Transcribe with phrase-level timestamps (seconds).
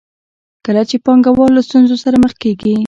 [0.65, 2.73] کله چې پانګوال له ستونزو سره مخ کېږي